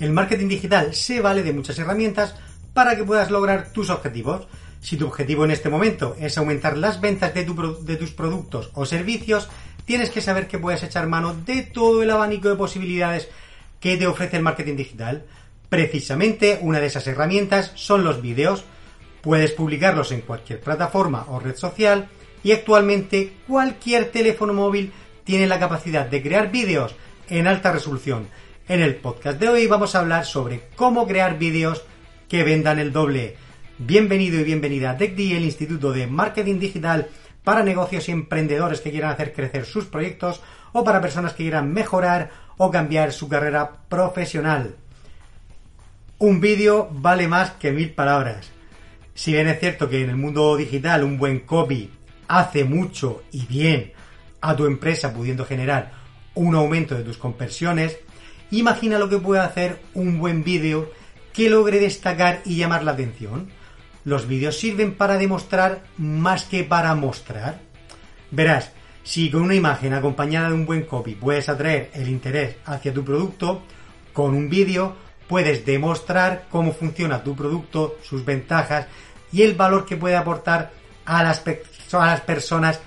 El 0.00 0.12
marketing 0.12 0.48
digital 0.48 0.94
se 0.94 1.20
vale 1.20 1.42
de 1.42 1.52
muchas 1.52 1.78
herramientas 1.78 2.34
para 2.72 2.96
que 2.96 3.04
puedas 3.04 3.30
lograr 3.30 3.70
tus 3.70 3.90
objetivos. 3.90 4.48
Si 4.80 4.96
tu 4.96 5.06
objetivo 5.06 5.44
en 5.44 5.50
este 5.50 5.68
momento 5.68 6.16
es 6.18 6.38
aumentar 6.38 6.78
las 6.78 7.02
ventas 7.02 7.34
de, 7.34 7.44
tus 7.44 8.10
productos 8.12 8.70
o 8.72 8.86
servicios, 8.86 9.50
tienes 9.84 10.08
que 10.08 10.22
saber 10.22 10.48
que 10.48 10.58
puedes 10.58 10.82
echar 10.82 11.06
mano 11.06 11.34
de 11.34 11.64
todo 11.64 12.02
el 12.02 12.10
abanico 12.10 12.48
de 12.48 12.56
posibilidades 12.56 13.28
que 13.78 13.98
te 13.98 14.06
ofrece 14.06 14.38
el 14.38 14.42
marketing 14.42 14.76
digital. 14.76 15.26
Precisamente 15.68 16.58
una 16.62 16.80
de 16.80 16.86
esas 16.86 17.06
herramientas 17.06 17.72
son 17.74 18.02
los 18.02 18.22
vídeos. 18.22 18.64
Puedes 19.20 19.52
publicarlos 19.52 20.12
en 20.12 20.22
cualquier 20.22 20.60
plataforma 20.60 21.26
o 21.28 21.40
red 21.40 21.56
social 21.56 22.08
y 22.42 22.52
actualmente 22.52 23.34
cualquier 23.46 24.10
teléfono 24.10 24.54
móvil 24.54 24.94
tiene 25.24 25.46
la 25.46 25.58
capacidad 25.58 26.06
de 26.06 26.22
crear 26.22 26.50
vídeos 26.50 26.94
en 27.28 27.46
alta 27.46 27.70
resolución. 27.70 28.28
En 28.70 28.82
el 28.82 28.94
podcast 28.94 29.40
de 29.40 29.48
hoy 29.48 29.66
vamos 29.66 29.96
a 29.96 29.98
hablar 29.98 30.24
sobre 30.24 30.68
cómo 30.76 31.04
crear 31.04 31.40
vídeos 31.40 31.82
que 32.28 32.44
vendan 32.44 32.78
el 32.78 32.92
doble. 32.92 33.34
Bienvenido 33.78 34.38
y 34.38 34.44
bienvenida 34.44 34.92
a 34.92 34.96
TechD, 34.96 35.32
el 35.36 35.44
Instituto 35.44 35.90
de 35.90 36.06
Marketing 36.06 36.60
Digital 36.60 37.08
para 37.42 37.64
negocios 37.64 38.08
y 38.08 38.12
emprendedores 38.12 38.80
que 38.80 38.92
quieran 38.92 39.10
hacer 39.10 39.32
crecer 39.32 39.64
sus 39.64 39.86
proyectos 39.86 40.40
o 40.72 40.84
para 40.84 41.00
personas 41.00 41.32
que 41.32 41.42
quieran 41.42 41.72
mejorar 41.72 42.30
o 42.58 42.70
cambiar 42.70 43.12
su 43.12 43.28
carrera 43.28 43.72
profesional. 43.88 44.76
Un 46.18 46.40
vídeo 46.40 46.90
vale 46.92 47.26
más 47.26 47.50
que 47.50 47.72
mil 47.72 47.90
palabras. 47.90 48.52
Si 49.14 49.32
bien 49.32 49.48
es 49.48 49.58
cierto 49.58 49.88
que 49.88 50.00
en 50.04 50.10
el 50.10 50.16
mundo 50.16 50.56
digital 50.56 51.02
un 51.02 51.18
buen 51.18 51.40
copy 51.40 51.90
hace 52.28 52.62
mucho 52.62 53.24
y 53.32 53.46
bien 53.46 53.92
a 54.40 54.54
tu 54.54 54.64
empresa 54.64 55.12
pudiendo 55.12 55.44
generar 55.44 55.90
un 56.36 56.54
aumento 56.54 56.94
de 56.94 57.02
tus 57.02 57.18
conversiones, 57.18 57.98
imagina 58.50 58.98
lo 58.98 59.08
que 59.08 59.18
puede 59.18 59.40
hacer 59.40 59.80
un 59.94 60.18
buen 60.18 60.44
vídeo 60.44 60.90
que 61.32 61.50
logre 61.50 61.78
destacar 61.78 62.40
y 62.44 62.56
llamar 62.56 62.82
la 62.84 62.92
atención. 62.92 63.50
Los 64.04 64.26
vídeos 64.26 64.58
sirven 64.58 64.94
para 64.94 65.18
demostrar 65.18 65.82
más 65.96 66.44
que 66.44 66.64
para 66.64 66.94
mostrar. 66.94 67.60
Verás, 68.30 68.72
si 69.02 69.30
con 69.30 69.42
una 69.42 69.54
imagen 69.54 69.94
acompañada 69.94 70.48
de 70.48 70.54
un 70.54 70.66
buen 70.66 70.82
copy 70.82 71.14
puedes 71.14 71.48
atraer 71.48 71.90
el 71.94 72.08
interés 72.08 72.56
hacia 72.64 72.92
tu 72.92 73.04
producto, 73.04 73.62
con 74.12 74.34
un 74.34 74.48
vídeo 74.48 74.96
puedes 75.28 75.64
demostrar 75.64 76.46
cómo 76.50 76.72
funciona 76.72 77.22
tu 77.22 77.36
producto, 77.36 77.98
sus 78.02 78.24
ventajas 78.24 78.86
y 79.32 79.42
el 79.42 79.54
valor 79.54 79.86
que 79.86 79.96
puede 79.96 80.16
aportar 80.16 80.72
a 81.04 81.22
las, 81.22 81.42
a 81.92 82.06
las 82.06 82.20
personas 82.22 82.80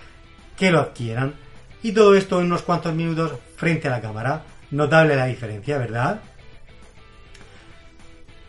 que 0.57 0.71
lo 0.71 0.81
adquieran. 0.81 1.35
Y 1.81 1.91
todo 1.91 2.15
esto 2.15 2.39
en 2.39 2.47
unos 2.47 2.61
cuantos 2.61 2.93
minutos 2.93 3.33
frente 3.55 3.87
a 3.87 3.91
la 3.91 4.01
cámara. 4.01 4.43
Notable 4.73 5.15
la 5.15 5.27
diferencia, 5.27 5.77
¿verdad? 5.77 6.21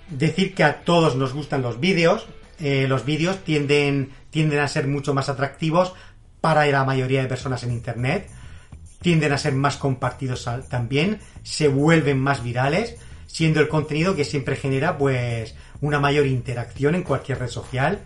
Decir 0.09 0.55
que 0.55 0.65
a 0.65 0.81
todos 0.81 1.17
nos 1.17 1.35
gustan 1.35 1.61
los 1.61 1.81
vídeos. 1.81 2.27
Eh, 2.61 2.87
los 2.89 3.05
vídeos 3.05 3.45
tienden, 3.45 4.11
tienden 4.31 4.61
a 4.61 4.69
ser 4.69 4.87
mucho 4.87 5.13
más 5.13 5.29
atractivos 5.29 5.93
para 6.41 6.65
la 6.65 6.83
mayoría 6.85 7.21
de 7.21 7.29
personas 7.29 7.63
en 7.63 7.73
Internet. 7.73 8.31
Tienden 9.03 9.33
a 9.33 9.39
ser 9.39 9.53
más 9.53 9.77
compartidos 9.77 10.49
también. 10.71 11.21
Se 11.43 11.69
vuelven 11.69 12.19
más 12.21 12.43
virales. 12.43 12.97
Siendo 13.27 13.61
el 13.61 13.69
contenido 13.69 14.17
que 14.17 14.25
siempre 14.25 14.57
genera 14.57 14.97
pues 14.97 15.55
una 15.83 16.01
mayor 16.01 16.27
interacción 16.27 16.95
en 16.95 17.03
cualquier 17.03 17.41
red 17.41 17.49
social. 17.49 18.01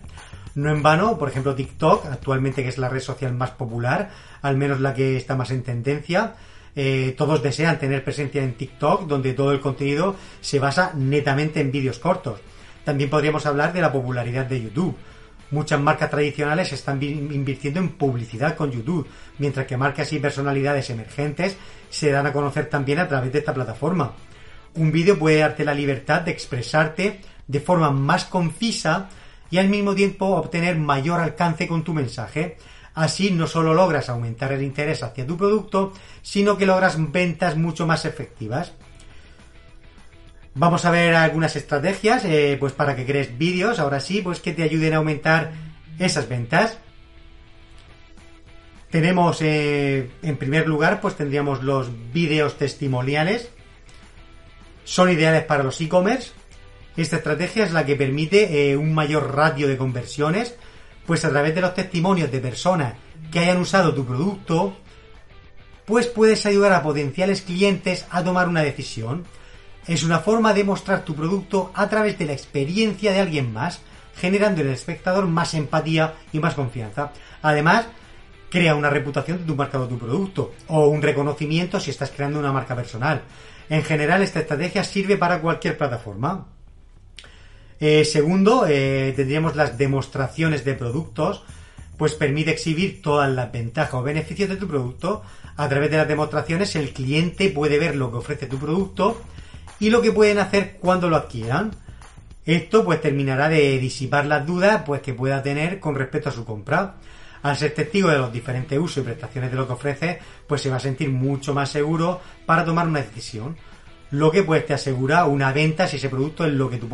No 0.55 0.69
en 0.71 0.83
vano, 0.83 1.17
por 1.17 1.29
ejemplo, 1.29 1.55
TikTok, 1.55 2.07
actualmente 2.07 2.63
que 2.63 2.69
es 2.69 2.77
la 2.77 2.89
red 2.89 2.99
social 2.99 3.33
más 3.33 3.51
popular, 3.51 4.09
al 4.41 4.57
menos 4.57 4.81
la 4.81 4.93
que 4.93 5.15
está 5.15 5.37
más 5.37 5.51
en 5.51 5.63
tendencia, 5.63 6.35
eh, 6.75 7.13
todos 7.17 7.41
desean 7.41 7.79
tener 7.79 8.03
presencia 8.03 8.43
en 8.43 8.53
TikTok, 8.53 9.07
donde 9.07 9.33
todo 9.33 9.51
el 9.51 9.59
contenido 9.59 10.15
se 10.41 10.59
basa 10.59 10.93
netamente 10.95 11.59
en 11.59 11.71
vídeos 11.71 11.99
cortos. 11.99 12.39
También 12.83 13.09
podríamos 13.09 13.45
hablar 13.45 13.73
de 13.73 13.81
la 13.81 13.91
popularidad 13.91 14.45
de 14.45 14.61
YouTube. 14.61 14.95
Muchas 15.51 15.79
marcas 15.79 16.11
tradicionales 16.11 16.71
están 16.73 17.01
invirtiendo 17.01 17.79
en 17.79 17.89
publicidad 17.89 18.55
con 18.55 18.71
YouTube, 18.71 19.07
mientras 19.39 19.65
que 19.65 19.77
marcas 19.77 20.13
y 20.13 20.19
personalidades 20.19 20.89
emergentes 20.91 21.57
se 21.89 22.11
dan 22.11 22.27
a 22.27 22.33
conocer 22.33 22.69
también 22.69 22.99
a 22.99 23.07
través 23.07 23.33
de 23.33 23.39
esta 23.39 23.53
plataforma. 23.53 24.13
Un 24.75 24.91
vídeo 24.91 25.17
puede 25.17 25.39
darte 25.39 25.65
la 25.65 25.73
libertad 25.73 26.21
de 26.21 26.31
expresarte 26.31 27.21
de 27.47 27.59
forma 27.59 27.89
más 27.89 28.25
concisa 28.25 29.09
y 29.49 29.57
al 29.57 29.69
mismo 29.69 29.95
tiempo 29.95 30.27
obtener 30.27 30.77
mayor 30.77 31.19
alcance 31.19 31.67
con 31.67 31.83
tu 31.83 31.93
mensaje. 31.93 32.57
Así 32.99 33.31
no 33.31 33.47
solo 33.47 33.73
logras 33.73 34.09
aumentar 34.09 34.51
el 34.51 34.61
interés 34.61 35.03
hacia 35.03 35.25
tu 35.25 35.37
producto, 35.37 35.93
sino 36.21 36.57
que 36.57 36.65
logras 36.65 36.97
ventas 37.13 37.55
mucho 37.55 37.87
más 37.87 38.03
efectivas. 38.03 38.73
Vamos 40.53 40.83
a 40.83 40.91
ver 40.91 41.15
algunas 41.15 41.55
estrategias 41.55 42.25
eh, 42.25 42.57
pues 42.59 42.73
para 42.73 42.97
que 42.97 43.05
crees 43.05 43.37
vídeos, 43.37 43.79
ahora 43.79 44.01
sí, 44.01 44.21
pues 44.21 44.41
que 44.41 44.51
te 44.51 44.63
ayuden 44.63 44.93
a 44.93 44.97
aumentar 44.97 45.53
esas 45.97 46.27
ventas. 46.27 46.77
Tenemos 48.89 49.41
eh, 49.43 50.11
en 50.21 50.35
primer 50.35 50.67
lugar, 50.67 50.99
pues 50.99 51.15
tendríamos 51.15 51.63
los 51.63 51.89
vídeos 52.11 52.57
testimoniales. 52.57 53.49
Son 54.83 55.09
ideales 55.09 55.45
para 55.45 55.63
los 55.63 55.79
e-commerce 55.79 56.33
esta 57.01 57.15
estrategia 57.15 57.63
es 57.63 57.71
la 57.71 57.85
que 57.85 57.95
permite 57.95 58.71
eh, 58.71 58.75
un 58.75 58.93
mayor 58.93 59.33
ratio 59.33 59.69
de 59.69 59.77
conversiones, 59.77 60.57
pues 61.05 61.25
a 61.25 61.29
través 61.29 61.55
de 61.55 61.61
los 61.61 61.73
testimonios 61.73 62.31
de 62.31 62.39
personas 62.39 62.93
que 63.31 63.39
hayan 63.39 63.57
usado 63.57 63.93
tu 63.93 64.05
producto, 64.05 64.75
pues 65.85 66.07
puedes 66.07 66.45
ayudar 66.45 66.73
a 66.73 66.83
potenciales 66.83 67.41
clientes 67.41 68.05
a 68.11 68.23
tomar 68.23 68.47
una 68.47 68.61
decisión. 68.61 69.25
Es 69.87 70.03
una 70.03 70.19
forma 70.19 70.53
de 70.53 70.63
mostrar 70.63 71.03
tu 71.03 71.15
producto 71.15 71.71
a 71.73 71.89
través 71.89 72.17
de 72.19 72.25
la 72.25 72.33
experiencia 72.33 73.11
de 73.11 73.19
alguien 73.19 73.51
más, 73.51 73.81
generando 74.15 74.61
en 74.61 74.67
el 74.67 74.73
espectador 74.73 75.25
más 75.25 75.53
empatía 75.55 76.13
y 76.31 76.39
más 76.39 76.53
confianza. 76.53 77.11
Además, 77.41 77.87
crea 78.49 78.75
una 78.75 78.89
reputación 78.89 79.39
de 79.39 79.45
tu 79.45 79.55
marca 79.55 79.79
o 79.79 79.87
tu 79.87 79.97
producto, 79.97 80.53
o 80.67 80.87
un 80.87 81.01
reconocimiento 81.01 81.79
si 81.79 81.91
estás 81.91 82.11
creando 82.11 82.39
una 82.39 82.51
marca 82.51 82.75
personal. 82.75 83.23
En 83.69 83.83
general, 83.83 84.21
esta 84.21 84.39
estrategia 84.39 84.83
sirve 84.83 85.17
para 85.17 85.41
cualquier 85.41 85.77
plataforma. 85.77 86.47
Eh, 87.79 88.03
segundo, 88.03 88.65
eh, 88.67 89.13
tendríamos 89.15 89.55
las 89.55 89.77
demostraciones 89.77 90.65
de 90.65 90.73
productos, 90.73 91.43
pues 91.97 92.13
permite 92.13 92.51
exhibir 92.51 93.01
todas 93.01 93.29
las 93.29 93.51
ventajas 93.51 93.93
o 93.93 94.03
beneficios 94.03 94.49
de 94.49 94.57
tu 94.57 94.67
producto. 94.67 95.23
A 95.55 95.67
través 95.67 95.91
de 95.91 95.97
las 95.97 96.07
demostraciones 96.07 96.75
el 96.75 96.91
cliente 96.93 97.49
puede 97.49 97.79
ver 97.79 97.95
lo 97.95 98.11
que 98.11 98.17
ofrece 98.17 98.47
tu 98.47 98.57
producto 98.57 99.21
y 99.79 99.89
lo 99.89 100.01
que 100.01 100.11
pueden 100.11 100.39
hacer 100.39 100.77
cuando 100.79 101.09
lo 101.09 101.15
adquieran. 101.15 101.71
Esto 102.45 102.83
pues 102.83 103.01
terminará 103.01 103.49
de 103.49 103.77
disipar 103.79 104.25
las 104.25 104.45
dudas 104.45 104.83
pues 104.85 105.01
que 105.01 105.13
pueda 105.13 105.43
tener 105.43 105.79
con 105.79 105.95
respecto 105.95 106.29
a 106.29 106.33
su 106.33 106.45
compra. 106.45 106.95
Al 107.41 107.55
ser 107.55 107.73
testigo 107.73 108.09
de 108.09 108.17
los 108.17 108.33
diferentes 108.33 108.77
usos 108.77 108.97
y 108.97 109.05
prestaciones 109.05 109.51
de 109.51 109.57
lo 109.57 109.67
que 109.67 109.73
ofrece, 109.73 110.19
pues 110.47 110.61
se 110.61 110.69
va 110.69 110.77
a 110.77 110.81
sentir 110.81 111.09
mucho 111.09 111.53
más 111.53 111.69
seguro 111.69 112.19
para 112.45 112.65
tomar 112.65 112.87
una 112.87 113.01
decisión 113.01 113.55
lo 114.11 114.31
que 114.31 114.43
pues 114.43 114.65
te 114.65 114.73
asegura 114.73 115.25
una 115.25 115.53
venta 115.53 115.87
si 115.87 115.97
ese 115.97 116.09
producto 116.09 116.45
es 116.45 116.53
lo 116.53 116.69
que 116.69 116.77
tu, 116.77 116.89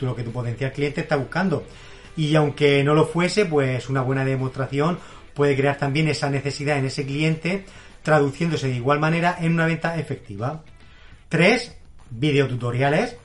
lo 0.00 0.14
que 0.14 0.22
tu 0.22 0.32
potencial 0.32 0.72
cliente 0.72 1.00
está 1.00 1.16
buscando. 1.16 1.64
Y 2.16 2.34
aunque 2.34 2.82
no 2.82 2.94
lo 2.94 3.06
fuese, 3.06 3.46
pues 3.46 3.88
una 3.88 4.02
buena 4.02 4.24
demostración 4.24 4.98
puede 5.34 5.56
crear 5.56 5.76
también 5.76 6.08
esa 6.08 6.30
necesidad 6.30 6.78
en 6.78 6.86
ese 6.86 7.04
cliente, 7.04 7.66
traduciéndose 8.02 8.68
de 8.68 8.76
igual 8.76 8.98
manera 8.98 9.36
en 9.40 9.52
una 9.52 9.66
venta 9.66 9.98
efectiva. 9.98 10.62
3. 11.28 11.76
Videotutoriales. 12.10 13.16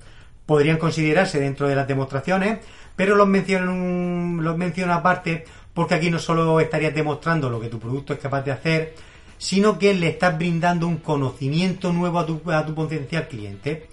Podrían 0.46 0.78
considerarse 0.78 1.40
dentro 1.40 1.68
de 1.68 1.76
las 1.76 1.88
demostraciones, 1.88 2.60
pero 2.96 3.16
los 3.16 3.28
menciono, 3.28 4.42
los 4.42 4.58
menciono 4.58 4.94
aparte 4.94 5.46
porque 5.74 5.96
aquí 5.96 6.10
no 6.10 6.20
solo 6.20 6.60
estarías 6.60 6.94
demostrando 6.94 7.50
lo 7.50 7.60
que 7.60 7.70
tu 7.70 7.80
producto 7.80 8.14
es 8.14 8.20
capaz 8.20 8.42
de 8.42 8.52
hacer, 8.52 8.96
sino 9.38 9.80
que 9.80 9.94
le 9.94 10.10
estás 10.10 10.38
brindando 10.38 10.88
un 10.88 10.98
conocimiento 10.98 11.94
nuevo 11.94 12.20
a 12.20 12.26
tu, 12.26 12.42
a 12.52 12.66
tu 12.66 12.76
potencial 12.76 13.28
cliente, 13.28 13.88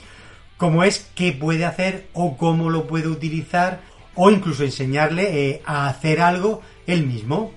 como 0.58 0.84
es 0.84 1.08
qué 1.14 1.32
puede 1.32 1.64
hacer 1.64 2.08
o 2.12 2.36
cómo 2.36 2.68
lo 2.68 2.86
puede 2.86 3.08
utilizar 3.08 3.80
o 4.14 4.30
incluso 4.30 4.64
enseñarle 4.64 5.50
eh, 5.50 5.62
a 5.64 5.88
hacer 5.88 6.20
algo 6.20 6.60
él 6.86 7.06
mismo. 7.06 7.52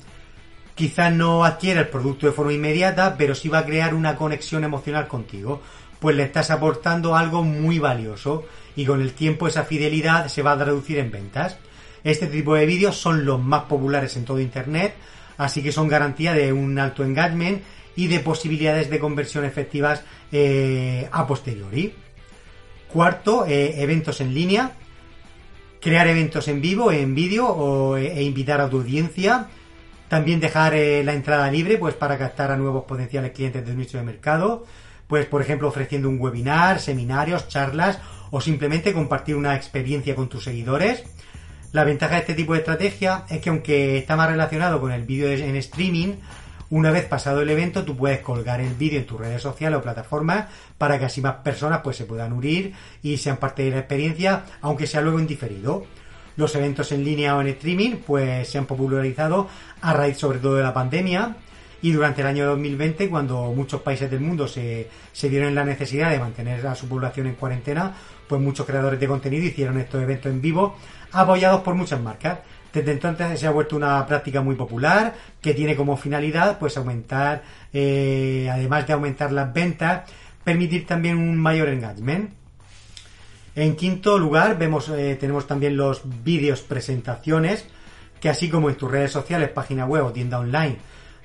Quizás 0.76 1.12
no 1.12 1.44
adquiera 1.44 1.82
el 1.82 1.90
producto 1.90 2.28
de 2.28 2.32
forma 2.32 2.54
inmediata, 2.54 3.18
pero 3.18 3.36
sí 3.36 3.50
va 3.50 3.60
a 3.60 3.66
crear 3.66 3.94
una 3.94 4.16
conexión 4.16 4.64
emocional 4.64 5.08
contigo. 5.08 5.62
pues 6.00 6.16
le 6.16 6.24
estás 6.24 6.50
aportando 6.50 7.16
algo 7.16 7.44
muy 7.44 7.78
valioso 7.78 8.46
y 8.76 8.86
con 8.86 9.02
el 9.02 9.14
tiempo 9.14 9.48
esa 9.48 9.66
fidelidad 9.66 10.30
se 10.30 10.42
va 10.42 10.54
a 10.54 10.58
traducir 10.58 10.98
en 10.98 11.12
ventas. 11.12 11.58
Este 12.04 12.26
tipo 12.26 12.56
de 12.56 12.66
vídeos 12.66 12.98
son 12.98 13.24
los 13.26 13.40
más 13.40 13.64
populares 13.64 14.16
en 14.18 14.26
todo 14.26 14.40
Internet, 14.40 14.96
así 15.38 15.62
que 15.62 15.72
son 15.72 15.88
garantía 15.88 16.34
de 16.34 16.52
un 16.54 16.80
alto 16.80 17.04
engagement 17.04 17.62
y 17.96 18.08
de 18.08 18.20
posibilidades 18.20 18.90
de 18.90 19.00
conversión 19.00 19.46
efectivas 19.46 20.04
eh, 20.32 21.08
a 21.12 21.28
posteriori. 21.28 21.94
Cuarto, 22.92 23.46
eh, 23.48 23.82
eventos 23.82 24.22
en 24.22 24.34
línea. 24.34 24.72
Crear 25.80 26.08
eventos 26.08 26.48
en 26.48 26.62
vivo, 26.62 26.92
en 26.92 27.16
vídeo 27.16 27.98
eh, 27.98 28.14
e 28.18 28.24
invitar 28.24 28.62
a 28.62 28.70
tu 28.70 28.78
audiencia. 28.78 29.48
También 30.10 30.40
dejar 30.40 30.74
la 30.74 31.14
entrada 31.14 31.50
libre 31.50 31.78
pues 31.78 31.96
para 31.96 32.18
captar 32.18 32.52
a 32.52 32.58
nuevos 32.58 32.84
potenciales 32.84 33.32
clientes 33.32 33.66
del 33.66 33.78
nicho 33.78 33.98
de 33.98 34.04
mercado. 34.04 34.66
Pues 35.08 35.26
por 35.26 35.42
ejemplo 35.42 35.70
ofreciendo 35.70 36.10
un 36.10 36.20
webinar, 36.20 36.82
seminarios, 36.82 37.48
charlas 37.48 38.00
o 38.30 38.42
simplemente 38.42 38.94
compartir 38.94 39.36
una 39.36 39.56
experiencia 39.56 40.16
con 40.16 40.28
tus 40.28 40.44
seguidores. 40.44 41.04
La 41.72 41.86
ventaja 41.86 42.16
de 42.16 42.22
este 42.22 42.34
tipo 42.34 42.54
de 42.54 42.60
estrategia 42.60 43.24
es 43.30 43.40
que 43.40 43.50
aunque 43.50 43.98
está 43.98 44.18
más 44.18 44.30
relacionado 44.30 44.82
con 44.82 44.92
el 44.92 45.04
vídeo 45.04 45.30
en 45.30 45.56
streaming, 45.56 46.16
una 46.72 46.90
vez 46.90 47.06
pasado 47.06 47.42
el 47.42 47.50
evento, 47.50 47.84
tú 47.84 47.98
puedes 47.98 48.22
colgar 48.22 48.62
el 48.62 48.74
vídeo 48.74 49.00
en 49.00 49.06
tus 49.06 49.20
redes 49.20 49.42
sociales 49.42 49.78
o 49.78 49.84
plataformas 49.84 50.48
para 50.78 50.98
que 50.98 51.06
así 51.06 51.22
más 51.22 51.36
personas 51.36 51.82
pues 51.84 51.98
se 51.98 52.06
puedan 52.06 52.32
unir 52.32 52.74
y 53.04 53.18
sean 53.18 53.38
parte 53.38 53.64
de 53.64 53.72
la 53.72 53.80
experiencia, 53.80 54.46
aunque 54.62 54.88
sea 54.88 55.02
luego 55.02 55.20
en 55.20 55.28
diferido. 55.28 55.86
Los 56.38 56.56
eventos 56.56 56.94
en 56.94 57.04
línea 57.04 57.36
o 57.36 57.42
en 57.42 57.50
streaming 57.50 57.98
pues 58.08 58.48
se 58.48 58.58
han 58.58 58.66
popularizado 58.66 59.50
a 59.82 59.94
raíz 59.94 60.18
sobre 60.18 60.40
todo 60.40 60.56
de 60.56 60.64
la 60.64 60.74
pandemia 60.74 61.36
y 61.82 61.92
durante 61.92 62.22
el 62.22 62.28
año 62.28 62.46
2020 62.46 63.10
cuando 63.10 63.52
muchos 63.54 63.82
países 63.82 64.10
del 64.10 64.22
mundo 64.22 64.48
se, 64.48 64.90
se 65.12 65.28
dieron 65.28 65.54
la 65.54 65.66
necesidad 65.66 66.10
de 66.10 66.20
mantener 66.20 66.66
a 66.66 66.76
su 66.76 66.88
población 66.88 67.28
en 67.28 67.36
cuarentena, 67.36 67.94
pues 68.30 68.42
muchos 68.42 68.66
creadores 68.66 68.98
de 68.98 69.08
contenido 69.08 69.44
hicieron 69.44 69.78
estos 69.78 70.02
eventos 70.02 70.32
en 70.32 70.42
vivo 70.42 70.78
apoyados 71.12 71.62
por 71.62 71.76
muchas 71.76 72.00
marcas. 72.00 72.40
Desde 72.74 72.92
entonces 72.92 73.40
se 73.40 73.48
ha 73.48 73.52
vuelto 73.52 73.76
una 73.76 74.06
práctica 74.06 74.42
muy 74.42 74.56
popular 74.56 75.14
que 75.42 75.54
tiene 75.54 75.76
como 75.76 75.98
finalidad 75.98 76.58
pues 76.58 76.78
aumentar, 76.78 77.44
eh, 77.74 78.50
además 78.52 78.88
de 78.88 78.94
aumentar 78.94 79.32
las 79.32 79.54
ventas, 79.54 80.10
permitir 80.44 80.86
también 80.86 81.18
un 81.18 81.38
mayor 81.38 81.70
engagement. 81.70 82.32
En 83.56 83.76
quinto 83.76 84.18
lugar 84.18 84.58
vemos 84.58 84.90
eh, 84.90 85.18
tenemos 85.20 85.46
también 85.48 85.76
los 85.76 86.02
vídeos 86.24 86.62
presentaciones 86.62 87.66
que 88.22 88.30
así 88.30 88.50
como 88.50 88.70
en 88.70 88.76
tus 88.76 88.90
redes 88.90 89.12
sociales, 89.12 89.50
página 89.50 89.86
web 89.86 90.06
o 90.06 90.12
tienda 90.12 90.40
online 90.40 90.78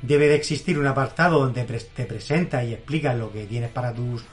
debe 0.03 0.29
de 0.29 0.35
existir 0.35 0.79
un 0.79 0.87
apartado 0.87 1.39
donde 1.39 1.63
te 1.65 2.05
presenta 2.05 2.65
y 2.65 2.73
explica 2.73 3.15
lo 3.15 3.33
que 3.33 3.45
tienes 3.45 3.71
para 3.71 3.93
tus 3.93 4.25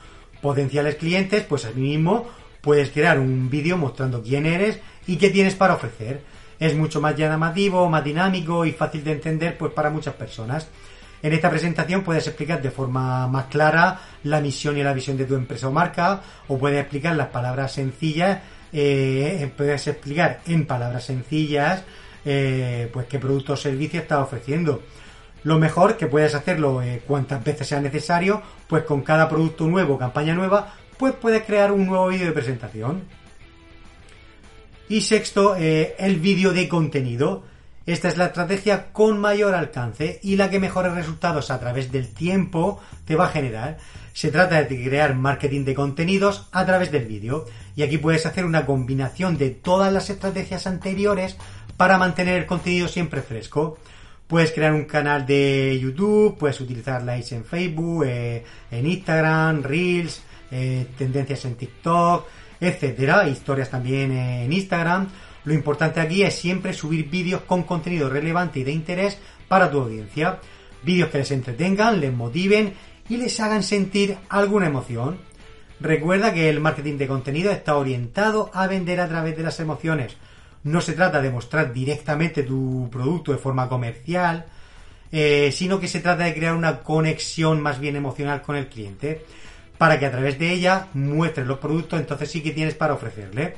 potenciales 0.42 0.96
clientes, 0.96 1.44
pues 1.44 1.66
así 1.66 1.80
mismo 1.80 2.28
puedes 2.62 2.90
crear 2.90 3.20
un 3.20 3.50
vídeo 3.50 3.78
mostrando 3.78 4.24
quién 4.24 4.46
eres 4.46 4.80
y 5.06 5.18
qué 5.18 5.30
tienes 5.30 5.56
para 5.56 5.76
ofrecer 5.76 6.22
es 6.66 6.76
mucho 6.76 7.02
más 7.02 7.16
llamativo, 7.18 7.90
más 7.90 8.04
dinámico 8.04 8.66
y 8.66 8.72
fácil 8.72 9.04
de 9.04 9.12
entender 9.12 9.58
pues 9.58 9.74
para 9.74 9.90
muchas 9.90 10.14
personas. 10.14 10.70
En 11.22 11.34
esta 11.34 11.50
presentación 11.50 12.04
puedes 12.04 12.26
explicar 12.26 12.62
de 12.62 12.72
forma 12.72 13.28
más 13.28 13.46
clara 13.46 14.00
la 14.24 14.40
misión 14.40 14.78
y 14.78 14.84
la 14.84 14.94
visión 14.94 15.18
de 15.18 15.26
tu 15.26 15.36
empresa 15.36 15.68
o 15.68 15.72
marca, 15.72 16.22
o 16.48 16.58
puedes 16.58 16.80
explicar 16.80 17.18
las 17.18 17.28
palabras 17.28 17.74
sencillas, 17.74 18.40
eh, 18.72 19.52
puedes 19.58 19.88
explicar 19.88 20.40
en 20.48 20.66
palabras 20.66 21.04
sencillas 21.04 21.84
eh, 22.24 22.90
pues 22.94 23.08
qué 23.08 23.20
producto 23.20 23.54
o 23.54 23.58
servicio 23.58 24.00
estás 24.00 24.20
ofreciendo. 24.20 24.82
Lo 25.44 25.60
mejor 25.60 25.98
que 25.98 26.08
puedes 26.08 26.34
hacerlo 26.34 26.82
eh, 26.82 27.02
cuantas 27.06 27.44
veces 27.44 27.68
sea 27.68 27.82
necesario, 27.82 28.42
pues 28.68 28.84
con 28.84 29.02
cada 29.02 29.28
producto 29.28 29.68
nuevo, 29.68 29.98
campaña 29.98 30.34
nueva, 30.34 30.74
pues 30.98 31.14
puedes 31.14 31.44
crear 31.44 31.74
un 31.74 31.86
nuevo 31.88 32.08
vídeo 32.08 32.28
de 32.28 32.32
presentación. 32.32 33.04
Y 34.90 35.02
sexto, 35.02 35.56
eh, 35.56 35.96
el 35.98 36.20
vídeo 36.20 36.52
de 36.52 36.68
contenido. 36.68 37.44
Esta 37.86 38.08
es 38.08 38.18
la 38.18 38.28
estrategia 38.28 38.94
con 38.94 39.20
mayor 39.20 39.56
alcance 39.56 40.20
y 40.24 40.38
la 40.38 40.50
que 40.50 40.60
mejores 40.60 40.94
resultados 40.94 41.52
a 41.52 41.60
través 41.60 41.92
del 41.92 42.14
tiempo 42.14 42.80
te 43.06 43.16
va 43.16 43.26
a 43.26 43.32
generar. 43.32 43.78
Se 44.14 44.32
trata 44.32 44.64
de 44.64 44.84
crear 44.84 45.16
marketing 45.16 45.66
de 45.66 45.76
contenidos 45.76 46.48
a 46.52 46.66
través 46.66 46.92
del 46.92 47.06
vídeo. 47.06 47.46
Y 47.76 47.84
aquí 47.84 47.98
puedes 47.98 48.26
hacer 48.26 48.46
una 48.46 48.66
combinación 48.66 49.38
de 49.38 49.50
todas 49.50 49.92
las 49.92 50.10
estrategias 50.10 50.68
anteriores 50.68 51.38
para 51.76 51.98
mantener 51.98 52.38
el 52.38 52.46
contenido 52.46 52.88
siempre 52.88 53.22
fresco. 53.22 53.78
Puedes 54.28 54.52
crear 54.52 54.74
un 54.74 54.86
canal 54.86 55.26
de 55.26 55.78
YouTube, 55.82 56.38
puedes 56.38 56.62
utilizar 56.62 57.04
likes 57.04 57.36
en 57.36 57.44
Facebook, 57.44 58.06
eh, 58.06 58.44
en 58.72 58.86
Instagram, 58.86 59.64
Reels, 59.64 60.22
eh, 60.52 60.88
tendencias 60.98 61.44
en 61.46 61.56
TikTok, 61.56 62.28
etcétera, 62.68 63.28
historias 63.28 63.70
también 63.70 64.12
en 64.12 64.52
Instagram. 64.52 65.10
Lo 65.46 65.54
importante 65.54 66.00
aquí 66.00 66.24
es 66.24 66.36
siempre 66.36 66.74
subir 66.74 67.10
vídeos 67.10 67.42
con 67.42 67.64
contenido 67.64 68.10
relevante 68.10 68.60
y 68.60 68.64
de 68.64 68.72
interés 68.72 69.18
para 69.48 69.70
tu 69.70 69.82
audiencia. 69.82 70.40
Vídeos 70.84 71.10
que 71.10 71.20
les 71.20 71.32
entretengan, 71.32 72.00
les 72.00 72.14
motiven 72.14 72.74
y 73.10 73.18
les 73.18 73.40
hagan 73.40 73.64
sentir 73.64 74.18
alguna 74.30 74.68
emoción. 74.68 75.18
Recuerda 75.80 76.34
que 76.34 76.50
el 76.50 76.62
marketing 76.62 76.98
de 76.98 77.08
contenido 77.08 77.52
está 77.52 77.76
orientado 77.76 78.50
a 78.54 78.68
vender 78.68 79.02
a 79.02 79.10
través 79.10 79.36
de 79.36 79.44
las 79.44 79.60
emociones. 79.60 80.16
No 80.64 80.80
se 80.80 80.94
trata 80.94 81.22
de 81.22 81.30
mostrar 81.30 81.74
directamente 81.74 82.44
tu 82.44 82.88
producto 82.90 83.34
de 83.34 83.38
forma 83.38 83.68
comercial, 83.68 84.46
eh, 85.12 85.52
sino 85.52 85.80
que 85.80 85.90
se 85.90 86.00
trata 86.00 86.24
de 86.24 86.34
crear 86.34 86.56
una 86.56 86.80
conexión 86.80 87.62
más 87.62 87.80
bien 87.80 87.98
emocional 87.98 88.42
con 88.42 88.56
el 88.56 88.68
cliente 88.68 89.26
para 89.84 90.00
que 90.00 90.06
a 90.06 90.12
través 90.12 90.40
de 90.40 90.50
ella 90.50 90.88
muestres 90.94 91.46
los 91.46 91.60
productos, 91.60 92.00
entonces 92.00 92.32
sí 92.32 92.42
que 92.42 92.52
tienes 92.52 92.74
para 92.74 92.94
ofrecerle. 92.94 93.56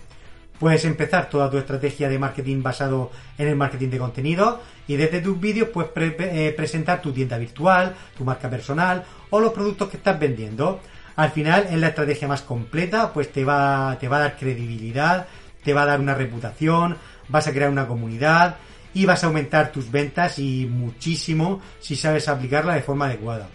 Puedes 0.58 0.84
empezar 0.84 1.30
toda 1.30 1.52
tu 1.52 1.60
estrategia 1.60 2.10
de 2.10 2.18
marketing 2.18 2.64
basado 2.64 3.12
en 3.38 3.48
el 3.48 3.56
marketing 3.56 3.90
de 3.90 4.00
contenido 4.00 4.60
y 4.88 4.96
desde 4.96 5.22
tus 5.22 5.40
vídeos 5.40 5.70
puedes 5.70 5.92
eh, 5.96 6.52
presentar 6.58 7.00
tu 7.00 7.12
tienda 7.12 7.38
virtual, 7.38 7.94
tu 8.18 8.24
marca 8.24 8.50
personal 8.50 9.04
o 9.30 9.40
los 9.40 9.54
productos 9.54 9.88
que 9.88 9.98
estás 9.98 10.20
vendiendo. 10.20 10.80
Al 11.16 11.30
final 11.30 11.68
es 11.70 11.78
la 11.78 11.90
estrategia 11.90 12.28
más 12.28 12.42
completa, 12.42 13.14
pues 13.14 13.32
te 13.32 13.46
va, 13.46 13.96
te 14.00 14.08
va 14.08 14.18
a 14.18 14.22
dar 14.22 14.36
credibilidad, 14.36 15.28
te 15.64 15.76
va 15.76 15.84
a 15.84 15.86
dar 15.86 16.00
una 16.00 16.16
reputación, 16.16 16.98
vas 17.28 17.46
a 17.46 17.52
crear 17.52 17.70
una 17.70 17.86
comunidad 17.86 18.56
y 18.96 19.06
vas 19.06 19.24
a 19.24 19.28
aumentar 19.28 19.72
tus 19.72 19.92
ventas 19.92 20.40
y 20.40 20.66
muchísimo 20.66 21.62
si 21.80 21.96
sabes 21.96 22.28
aplicarla 22.28 22.74
de 22.74 22.82
forma 22.82 23.06
adecuada. 23.06 23.48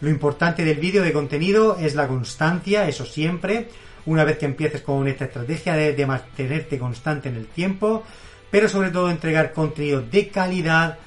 Lo 0.00 0.10
importante 0.10 0.64
del 0.64 0.78
vídeo 0.78 1.02
de 1.02 1.12
contenido 1.12 1.76
es 1.78 1.94
la 1.94 2.06
constancia, 2.06 2.88
eso 2.88 3.04
siempre. 3.04 3.68
Una 4.06 4.24
vez 4.24 4.38
que 4.38 4.46
empieces 4.46 4.82
con 4.82 5.06
esta 5.08 5.24
estrategia 5.24 5.74
de, 5.74 6.06
mantenerte 6.06 6.78
constante 6.78 7.28
en 7.28 7.36
el 7.36 7.46
tiempo, 7.46 8.04
pero 8.50 8.68
sobre 8.68 8.90
todo 8.90 9.10
entregar 9.10 9.52
contenido 9.52 10.00
de 10.00 10.28
calidad 10.28 10.98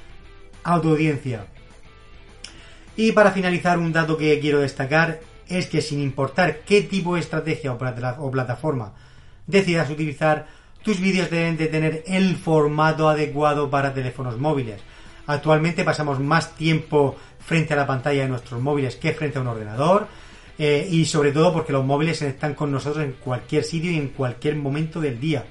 a 0.63 0.82
tu 0.82 0.89
audiencia. 0.89 1.46
Y 2.96 3.13
para 3.13 3.32
finalizar, 3.32 3.80
un 3.80 3.94
dato 3.94 4.18
que 4.18 4.39
quiero 4.39 4.60
destacar 4.60 5.22
es 5.48 5.68
que 5.68 5.82
sin 5.82 6.01
importar 6.01 6.60
qué 6.60 6.82
tipo 6.82 7.16
de 7.16 7.22
estrategia 7.22 7.74
o 7.74 8.32
plataforma 8.32 8.94
decidas 9.48 9.89
utilizar, 9.89 10.48
tus 10.84 11.00
vídeos 11.00 11.30
deben 11.30 11.58
de 11.58 11.68
tener 11.68 12.04
el 12.08 12.36
formato 12.36 13.10
adecuado 13.10 13.70
para 13.70 13.94
teléfonos 13.94 14.38
móviles. 14.38 14.82
Actualmente 15.28 15.84
pasamos 15.84 16.20
más 16.20 16.56
tiempo 16.56 17.16
frente 17.40 17.74
a 17.74 17.78
la 17.78 17.88
pantalla 17.88 18.24
de 18.24 18.30
nuestros 18.30 18.62
móviles 18.62 18.96
que 18.96 19.13
frente 19.13 19.38
a 19.38 19.42
un 19.42 19.48
ordenador. 19.48 20.08
Eh, 20.58 20.88
y 20.92 21.06
sobre 21.06 21.32
todo 21.32 21.54
porque 21.54 21.74
los 21.74 21.84
móviles 21.84 22.22
están 22.22 22.54
con 22.54 22.72
nosotros 22.72 23.04
en 23.04 23.13
cualquier 23.13 23.63
sitio 23.63 23.92
y 23.92 23.98
en 23.98 24.10
cualquier 24.10 24.56
momento 24.56 25.01
del 25.01 25.20
día. 25.20 25.46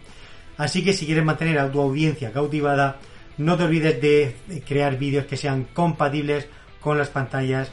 Así 0.56 0.84
que 0.84 0.92
si 0.92 1.06
quieres 1.06 1.24
mantener 1.24 1.58
a 1.58 1.72
tu 1.72 1.80
audiencia 1.80 2.32
cautivada, 2.32 2.98
no 3.38 3.56
te 3.56 3.64
olvides 3.64 4.00
de 4.00 4.62
crear 4.66 4.98
vídeos 4.98 5.26
que 5.26 5.36
sean 5.36 5.64
compatibles 5.72 6.46
con 6.80 6.98
las 6.98 7.08
pantallas 7.08 7.72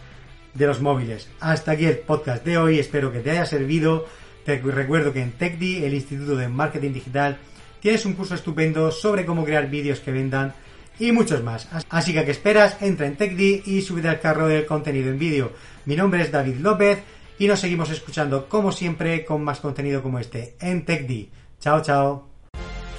de 0.54 0.68
los 0.68 0.82
móviles. 0.82 1.30
Hasta 1.40 1.74
aquí 1.74 1.86
el 1.86 2.00
podcast 2.00 2.44
de 2.44 2.58
hoy, 2.58 2.80
espero 2.80 3.12
que 3.12 3.20
te 3.20 3.32
haya 3.32 3.46
servido. 3.46 4.06
Te 4.44 4.60
recuerdo 4.60 5.14
que 5.14 5.22
en 5.22 5.34
TechDi, 5.34 5.84
el 5.84 5.94
Instituto 5.94 6.36
de 6.36 6.48
Marketing 6.48 6.94
Digital, 6.94 7.38
tienes 7.82 8.06
un 8.06 8.14
curso 8.14 8.34
estupendo 8.34 8.92
sobre 8.92 9.26
cómo 9.26 9.46
crear 9.46 9.70
vídeos 9.70 10.00
que 10.00 10.12
vendan 10.12 10.54
y 11.00 11.12
muchos 11.12 11.44
más. 11.44 11.68
Así 11.90 12.14
que, 12.14 12.26
¿qué 12.26 12.32
esperas? 12.32 12.78
Entra 12.82 13.08
en 13.08 13.16
TechD 13.16 13.68
y 13.68 13.82
súbete 13.82 14.10
al 14.10 14.20
carro 14.20 14.48
del 14.48 14.66
contenido 14.66 15.10
en 15.10 15.20
vídeo. 15.20 15.52
Mi 15.86 15.96
nombre 15.96 16.22
es 16.22 16.32
David 16.32 16.58
López 16.58 17.00
y 17.40 17.48
nos 17.48 17.60
seguimos 17.60 17.90
escuchando 17.90 18.50
como 18.50 18.72
siempre 18.72 19.26
con 19.26 19.44
más 19.44 19.60
contenido 19.60 20.02
como 20.02 20.20
este 20.20 20.56
en 20.60 20.86
TechD. 20.86 21.30
Chao, 21.60 21.82
chao. 21.82 22.28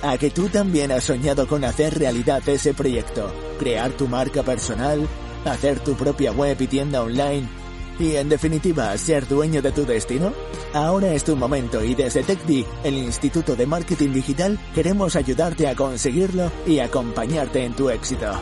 A 0.02 0.16
que 0.16 0.30
tú 0.30 0.48
también 0.48 0.92
has 0.92 1.04
soñado 1.04 1.48
con 1.48 1.64
hacer 1.64 1.98
realidad 1.98 2.48
ese 2.48 2.72
proyecto, 2.72 3.32
crear 3.58 3.90
tu 3.90 4.06
marca 4.06 4.44
personal, 4.44 5.08
hacer 5.44 5.80
tu 5.80 5.94
propia 5.94 6.30
web 6.30 6.56
y 6.60 6.66
tienda 6.68 7.02
online 7.02 7.57
y 7.98 8.16
en 8.16 8.28
definitiva 8.28 8.96
ser 8.96 9.26
dueño 9.26 9.62
de 9.62 9.72
tu 9.72 9.84
destino? 9.84 10.32
Ahora 10.72 11.12
es 11.12 11.24
tu 11.24 11.36
momento 11.36 11.82
y 11.82 11.94
desde 11.94 12.22
TechD, 12.22 12.64
el 12.84 12.94
Instituto 12.94 13.56
de 13.56 13.66
Marketing 13.66 14.12
Digital, 14.12 14.58
queremos 14.74 15.16
ayudarte 15.16 15.68
a 15.68 15.74
conseguirlo 15.74 16.50
y 16.66 16.78
acompañarte 16.78 17.64
en 17.64 17.74
tu 17.74 17.90
éxito. 17.90 18.40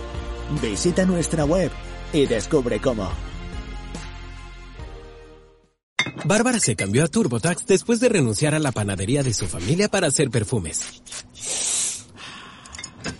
Visita 0.63 1.05
nuestra 1.05 1.45
web 1.45 1.71
y 2.13 2.27
descubre 2.27 2.81
cómo. 2.81 3.11
Bárbara 6.25 6.59
se 6.59 6.75
cambió 6.75 7.05
a 7.05 7.09
TurboTax 7.09 7.67
después 7.67 8.01
de 8.01 8.09
renunciar 8.09 8.55
a 8.55 8.59
la 8.59 8.73
panadería 8.73 9.23
de 9.23 9.33
su 9.33 9.47
familia 9.47 9.89
para 9.89 10.09
hacer 10.09 10.31
perfumes. 10.31 11.03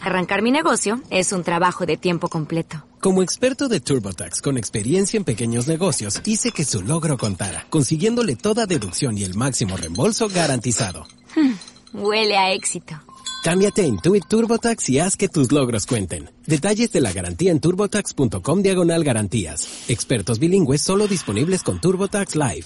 Arrancar 0.07 0.41
mi 0.41 0.53
negocio 0.53 1.03
es 1.11 1.33
un 1.33 1.43
trabajo 1.43 1.85
de 1.85 1.97
tiempo 1.97 2.29
completo. 2.29 2.87
Como 3.01 3.25
experto 3.25 3.67
de 3.67 3.81
TurboTax 3.81 4.41
con 4.41 4.57
experiencia 4.57 5.17
en 5.17 5.25
pequeños 5.25 5.67
negocios, 5.67 6.23
hice 6.25 6.53
que 6.53 6.65
su 6.65 6.81
logro 6.81 7.19
contara, 7.19 7.67
consiguiéndole 7.71 8.37
toda 8.37 8.67
deducción 8.67 9.19
y 9.19 9.25
el 9.25 9.35
máximo 9.35 9.77
reembolso 9.77 10.29
garantizado. 10.29 11.09
Hmm, 11.35 11.55
huele 11.93 12.37
a 12.37 12.53
éxito. 12.53 12.95
Cámbiate 13.43 13.83
a 13.83 13.87
Intuit 13.87 14.25
TurboTax 14.29 14.89
y 14.91 15.01
haz 15.01 15.17
que 15.17 15.29
tus 15.29 15.51
logros 15.51 15.87
cuenten. 15.87 16.31
Detalles 16.47 16.93
de 16.93 17.01
la 17.01 17.13
garantía 17.13 17.51
en 17.51 17.59
turbotax.com 17.59 18.63
diagonal 18.63 19.03
garantías. 19.03 19.89
Expertos 19.89 20.39
bilingües 20.39 20.83
solo 20.83 21.09
disponibles 21.09 21.65
con 21.65 21.81
TurboTax 21.81 22.37
Live. 22.37 22.65